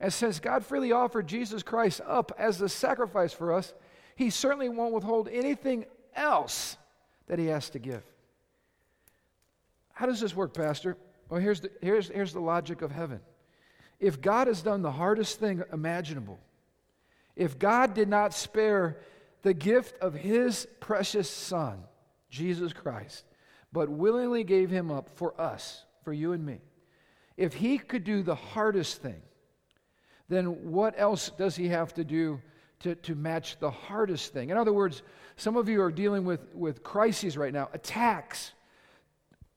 [0.00, 3.72] And since God freely offered Jesus Christ up as the sacrifice for us,
[4.14, 6.76] he certainly won't withhold anything else
[7.28, 8.02] that he has to give.
[9.92, 10.96] How does this work, Pastor?
[11.28, 13.20] Well, here's the, here's, here's the logic of heaven.
[13.98, 16.38] If God has done the hardest thing imaginable,
[17.34, 18.98] if God did not spare
[19.42, 21.78] the gift of his precious Son,
[22.28, 23.24] Jesus Christ,
[23.72, 26.60] but willingly gave him up for us, for you and me,
[27.36, 29.20] if he could do the hardest thing,
[30.28, 32.40] then what else does he have to do
[32.80, 34.50] to, to match the hardest thing?
[34.50, 35.02] In other words,
[35.36, 38.52] some of you are dealing with, with crises right now, attacks,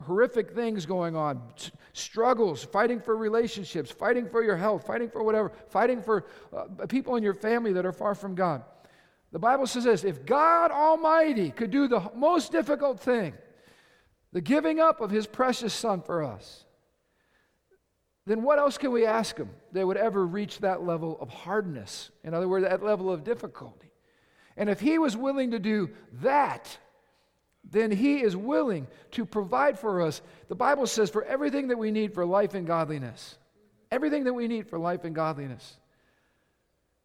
[0.03, 1.41] horrific things going on,
[1.93, 7.15] struggles, fighting for relationships, fighting for your health, fighting for whatever, fighting for uh, people
[7.15, 8.63] in your family that are far from God.
[9.31, 13.33] The Bible says this if God Almighty could do the most difficult thing,
[14.31, 16.65] the giving up of His precious Son for us,
[18.25, 22.11] then what else can we ask Him that would ever reach that level of hardness?
[22.23, 23.91] In other words, that level of difficulty.
[24.55, 25.89] And if He was willing to do
[26.21, 26.77] that,
[27.63, 30.21] then He is willing to provide for us.
[30.47, 33.37] The Bible says, for everything that we need for life and godliness.
[33.91, 35.79] Everything that we need for life and godliness.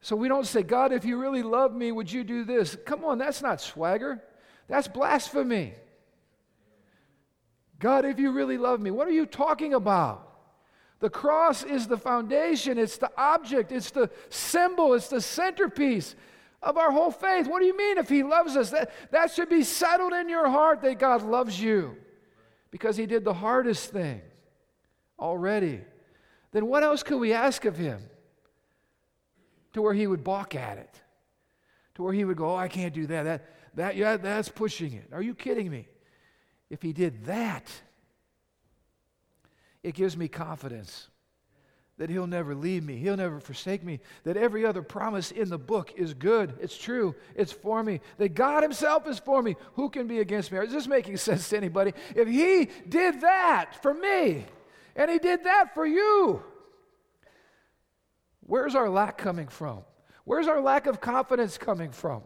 [0.02, 2.76] So we don't say, God, if you really love me, would you do this?
[2.84, 4.22] Come on, that's not swagger.
[4.68, 5.74] That's blasphemy.
[7.78, 10.34] God, if you really love me, what are you talking about?
[11.00, 16.14] The cross is the foundation, it's the object, it's the symbol, it's the centerpiece
[16.62, 17.46] of our whole faith.
[17.46, 18.70] What do you mean if He loves us?
[18.70, 21.96] That, that should be settled in your heart that God loves you
[22.70, 24.22] because He did the hardest thing
[25.18, 25.82] already.
[26.52, 28.00] Then what else could we ask of Him
[29.74, 31.00] to where He would balk at it?
[31.96, 33.24] To where He would go, oh, I can't do that.
[33.24, 35.08] That, that yeah, that's pushing it.
[35.12, 35.88] Are you kidding me?
[36.70, 37.70] If He did that,
[39.83, 41.09] it gives me confidence
[41.98, 45.59] that He'll never leave me, He'll never forsake me, that every other promise in the
[45.59, 49.57] book is good, it's true, it's for me, that God Himself is for me.
[49.74, 50.59] Who can be against me?
[50.59, 51.92] Is this making sense to anybody?
[52.16, 54.44] If He did that for me,
[54.96, 56.42] and He did that for you,
[58.40, 59.83] where's our lack coming from?
[60.24, 62.22] Where's our lack of confidence coming from?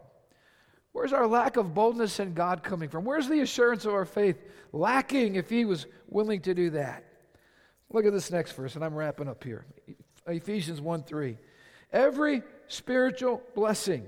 [0.91, 3.05] Where's our lack of boldness in God coming from?
[3.05, 4.37] Where's the assurance of our faith
[4.73, 7.03] lacking if He was willing to do that?
[7.91, 9.65] Look at this next verse, and I'm wrapping up here.
[10.27, 11.37] Ephesians 1 3.
[11.91, 14.05] Every spiritual blessing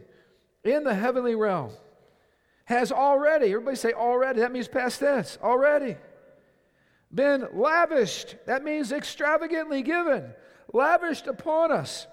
[0.63, 1.71] in the heavenly realm
[2.65, 5.97] has already, everybody say already, that means past tense, already
[7.13, 8.35] been lavished.
[8.45, 10.33] That means extravagantly given,
[10.73, 12.07] lavished upon us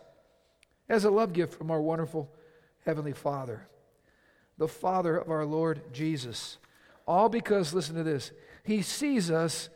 [0.89, 2.31] as a love gift from our wonderful
[2.85, 3.69] Heavenly Father,
[4.59, 6.59] the Father of our Lord Jesus.
[7.07, 8.33] All because, listen to this,
[8.65, 9.71] He sees us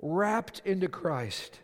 [0.00, 1.60] wrapped into Christ,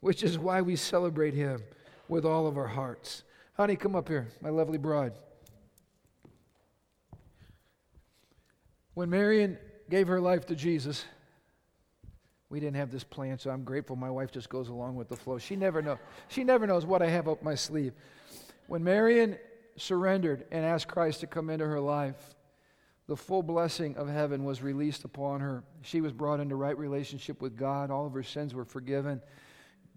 [0.00, 1.62] which is why we celebrate him
[2.08, 3.22] with all of our hearts.
[3.54, 5.12] Honey, come up here, my lovely bride.
[8.94, 11.04] When Marion gave her life to Jesus,
[12.50, 15.16] we didn't have this plan, so I'm grateful my wife just goes along with the
[15.16, 15.38] flow.
[15.38, 15.98] She never knows.
[16.28, 17.94] She never knows what I have up my sleeve.
[18.66, 19.38] When Marion
[19.76, 22.34] surrendered and asked Christ to come into her life,
[23.06, 25.64] the full blessing of heaven was released upon her.
[25.82, 27.90] She was brought into right relationship with God.
[27.90, 29.20] All of her sins were forgiven.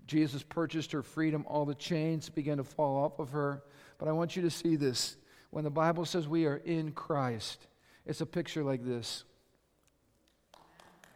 [0.08, 1.46] Jesus purchased her freedom.
[1.48, 3.64] All the chains began to fall off of her.
[3.98, 5.18] But I want you to see this.
[5.52, 7.68] When the Bible says we are in Christ,
[8.06, 9.24] it's a picture like this.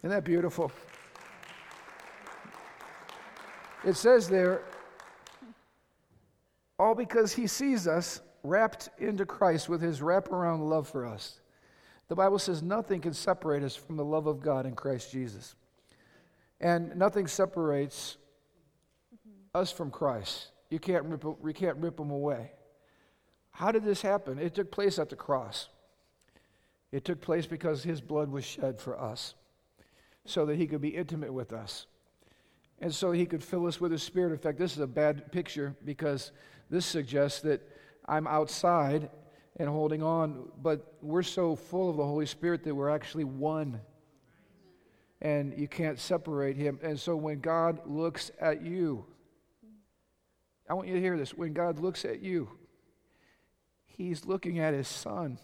[0.01, 0.71] Isn't that beautiful?
[3.83, 4.61] It says there,
[6.77, 11.39] all because he sees us wrapped into Christ with his wraparound love for us.
[12.07, 15.55] The Bible says nothing can separate us from the love of God in Christ Jesus.
[16.59, 18.17] And nothing separates
[19.53, 20.47] us from Christ.
[20.69, 22.51] You can't rip, you can't rip him away.
[23.51, 24.39] How did this happen?
[24.39, 25.69] It took place at the cross.
[26.91, 29.35] It took place because his blood was shed for us
[30.25, 31.85] so that he could be intimate with us.
[32.79, 34.31] And so he could fill us with his spirit.
[34.31, 36.31] In fact, this is a bad picture because
[36.69, 37.61] this suggests that
[38.09, 39.09] I'm outside
[39.57, 43.79] and holding on, but we're so full of the Holy Spirit that we're actually one.
[45.21, 46.79] And you can't separate him.
[46.81, 49.05] And so when God looks at you,
[50.67, 51.33] I want you to hear this.
[51.33, 52.49] When God looks at you,
[53.85, 55.37] he's looking at his son.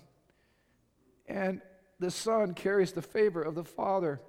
[1.27, 1.61] And
[1.99, 4.21] the son carries the favor of the father,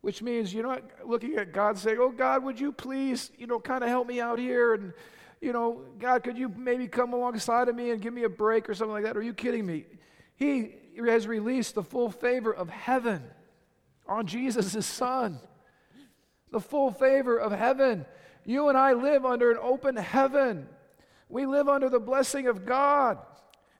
[0.00, 3.60] which means you're not looking at God saying, Oh, God, would you please, you know,
[3.60, 4.92] kind of help me out here and
[5.40, 8.68] you know, God, could you maybe come alongside of me and give me a break
[8.68, 9.16] or something like that?
[9.16, 9.84] Are you kidding me?
[10.36, 13.22] He has released the full favor of heaven
[14.06, 15.38] on Jesus, his son.
[16.52, 18.06] The full favor of heaven.
[18.44, 20.68] You and I live under an open heaven.
[21.28, 23.18] We live under the blessing of God.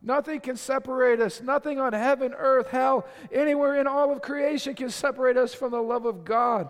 [0.03, 1.41] Nothing can separate us.
[1.41, 5.81] Nothing on heaven, earth, hell, anywhere in all of creation can separate us from the
[5.81, 6.69] love of God.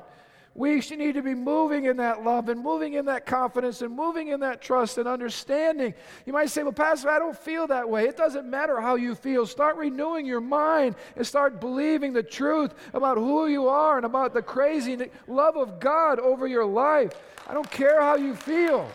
[0.56, 4.28] We need to be moving in that love and moving in that confidence and moving
[4.28, 5.92] in that trust and understanding.
[6.24, 8.06] You might say, Well, Pastor, I don't feel that way.
[8.06, 9.44] It doesn't matter how you feel.
[9.44, 14.32] Start renewing your mind and start believing the truth about who you are and about
[14.32, 17.12] the crazy love of God over your life.
[17.46, 18.90] I don't care how you feel.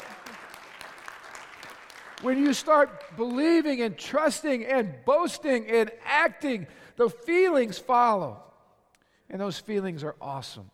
[2.24, 8.42] when you start believing and trusting and boasting and acting, the feelings follow.
[9.30, 10.72] And those feelings are awesome.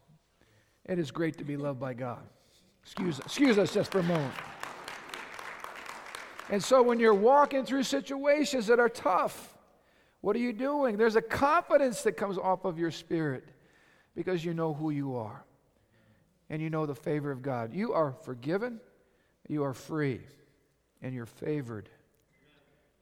[0.87, 2.21] It is great to be loved by God.
[2.81, 4.33] Excuse, excuse us just for a moment.
[6.49, 9.57] And so when you're walking through situations that are tough,
[10.21, 10.97] what are you doing?
[10.97, 13.49] There's a confidence that comes off of your spirit
[14.15, 15.43] because you know who you are
[16.49, 17.73] and you know the favor of God.
[17.73, 18.79] You are forgiven,
[19.47, 20.21] you are free,
[21.01, 21.89] and you're favored,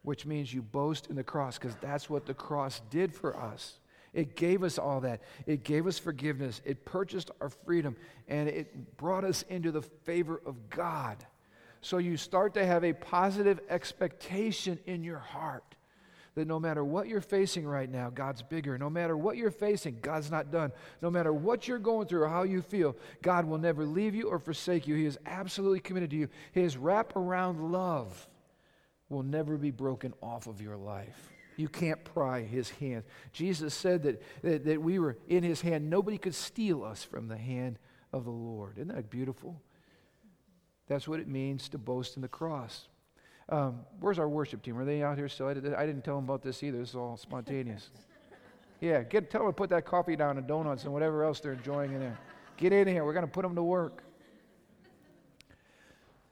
[0.02, 3.80] which means you boast in the cross because that's what the cross did for us.
[4.16, 5.22] It gave us all that.
[5.46, 6.62] It gave us forgiveness.
[6.66, 7.98] It purchased our freedom,
[8.28, 11.24] and it brought us into the favor of God.
[11.82, 15.76] So you start to have a positive expectation in your heart
[16.36, 18.78] that no matter what you're facing right now, God's bigger.
[18.78, 20.72] No matter what you're facing, God's not done.
[21.02, 24.30] No matter what you're going through or how you feel, God will never leave you
[24.30, 24.96] or forsake you.
[24.96, 26.30] He is absolutely committed to you.
[26.52, 28.28] His wraparound love
[29.10, 31.35] will never be broken off of your life.
[31.58, 33.04] You can't pry his hand.
[33.32, 35.90] Jesus said that, that, that we were in his hand.
[35.90, 37.80] Nobody could steal us from the hand
[38.12, 38.78] of the Lord.
[38.78, 39.62] Isn't that beautiful?
[40.88, 42.88] That's what it means to boast in the cross.
[43.48, 44.78] Um, where's our worship team?
[44.78, 45.48] Are they out here still?
[45.48, 46.80] I, did, I didn't tell them about this either.
[46.80, 47.90] This is all spontaneous.
[48.82, 51.54] yeah, get, tell them to put that coffee down and donuts and whatever else they're
[51.54, 52.18] enjoying in there.
[52.58, 53.06] Get in here.
[53.06, 54.04] We're going to put them to work.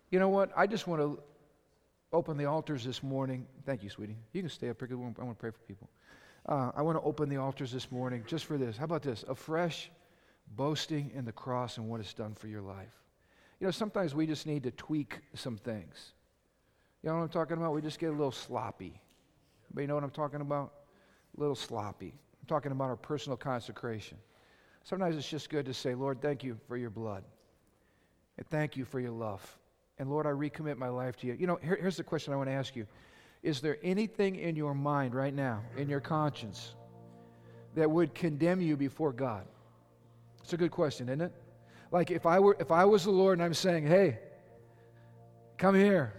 [0.09, 0.51] You know what?
[0.55, 1.19] I just want to
[2.13, 3.45] open the altars this morning.
[3.65, 4.17] Thank you, sweetie.
[4.31, 5.89] You can stay up here because I want to pray for people.
[6.47, 8.77] Uh, I want to open the altars this morning just for this.
[8.77, 9.23] How about this?
[9.27, 9.89] A fresh
[10.55, 13.01] boasting in the cross and what it's done for your life.
[13.59, 16.13] You know, sometimes we just need to tweak some things.
[17.01, 17.73] You know what I'm talking about?
[17.73, 18.99] We just get a little sloppy.
[19.73, 20.73] But you know what I'm talking about?
[21.35, 22.13] A little sloppy.
[22.41, 24.17] I'm talking about our personal consecration.
[24.83, 27.23] Sometimes it's just good to say, Lord, thank you for your blood.
[28.37, 29.57] And thank you for your love.
[29.99, 31.33] And Lord, I recommit my life to you.
[31.33, 32.87] You know, here, here's the question I want to ask you
[33.41, 36.75] Is there anything in your mind right now, in your conscience,
[37.75, 39.45] that would condemn you before God?
[40.41, 41.33] It's a good question, isn't it?
[41.91, 44.19] Like if I were if I was the Lord and I'm saying, "Hey,
[45.57, 46.13] come here.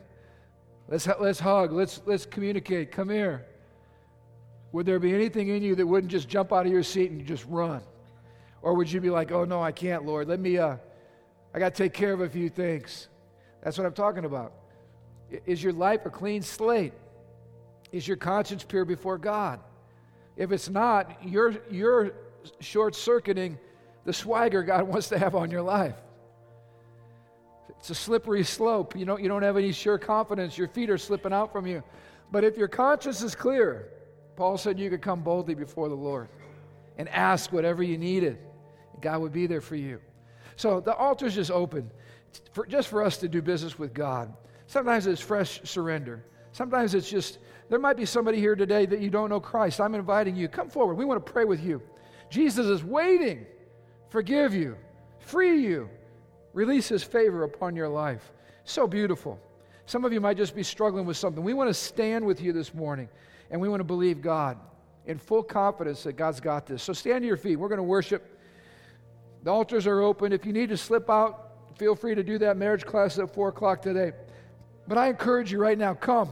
[0.89, 1.72] Let's, let's hug.
[1.72, 2.93] Let's, let's communicate.
[2.93, 3.47] Come here.
[4.72, 7.25] Would there be anything in you that wouldn't just jump out of your seat and
[7.25, 7.81] just run?
[8.61, 10.29] Or would you be like, oh, no, I can't, Lord.
[10.29, 10.77] Let me, uh,
[11.55, 13.09] I got to take care of a few things.
[13.65, 14.53] That's what I'm talking about.
[15.47, 16.93] Is your life a clean slate?
[17.91, 19.59] Is your conscience pure before God?
[20.37, 22.12] If it's not, you're, you're
[22.61, 23.59] short circuiting
[24.05, 25.95] the swagger God wants to have on your life.
[27.79, 28.97] It's a slippery slope.
[28.97, 30.57] You don't, you don't have any sure confidence.
[30.57, 31.83] Your feet are slipping out from you.
[32.31, 33.89] But if your conscience is clear,
[34.37, 36.29] Paul said you could come boldly before the Lord
[36.99, 38.39] and ask whatever you needed.
[39.01, 40.01] God would be there for you.
[40.57, 41.91] So the altar's just open
[42.53, 44.32] for, just for us to do business with God.
[44.66, 46.24] Sometimes it's fresh surrender.
[46.53, 49.80] Sometimes it's just, there might be somebody here today that you don't know Christ.
[49.80, 50.49] I'm inviting you.
[50.49, 50.95] Come forward.
[50.95, 51.82] We want to pray with you.
[52.30, 53.47] Jesus is waiting,
[54.09, 54.76] forgive you,
[55.18, 55.89] free you,
[56.53, 58.32] release His favor upon your life.
[58.64, 59.39] So beautiful.
[59.87, 61.45] Some of you might just be struggling with something.
[61.45, 63.09] We want to stand with you this morning
[63.51, 64.59] and we want to believe God
[65.07, 66.82] in full confidence that God's got this.
[66.82, 67.57] So stand to your feet.
[67.57, 68.39] We're going to worship.
[69.43, 70.32] The altars are open.
[70.32, 71.43] If you need to slip out,
[71.77, 72.57] feel free to do that.
[72.57, 74.12] Marriage class at 4 o'clock today.
[74.87, 76.31] But I encourage you right now come.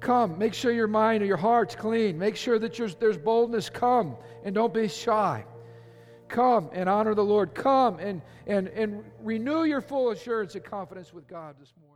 [0.00, 0.38] Come.
[0.38, 2.18] Make sure your mind or your heart's clean.
[2.18, 3.68] Make sure that there's boldness.
[3.68, 5.44] Come and don't be shy.
[6.28, 7.54] Come and honor the Lord.
[7.54, 11.88] Come and, and, and renew your full assurance and confidence with God this morning.